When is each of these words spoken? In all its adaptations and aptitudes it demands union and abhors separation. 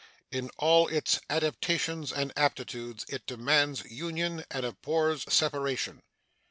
In 0.31 0.49
all 0.57 0.87
its 0.87 1.19
adaptations 1.29 2.11
and 2.11 2.33
aptitudes 2.35 3.05
it 3.07 3.27
demands 3.27 3.83
union 3.83 4.43
and 4.49 4.65
abhors 4.65 5.31
separation. 5.31 6.01